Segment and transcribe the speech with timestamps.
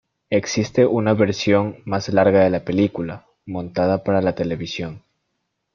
[0.31, 5.03] Existe una versión más larga de la película, montada para la televisión.